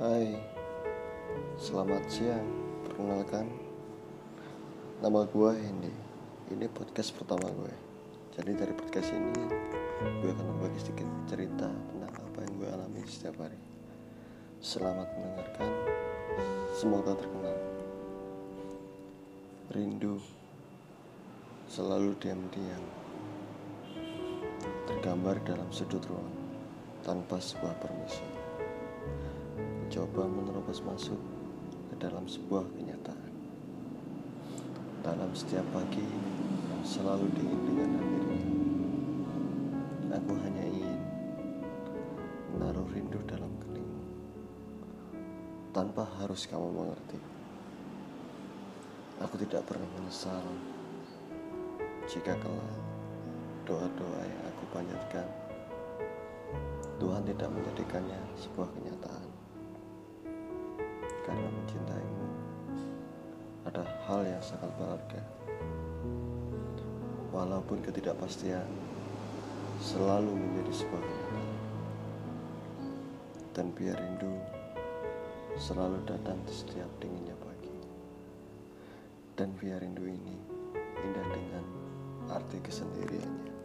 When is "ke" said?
31.92-31.94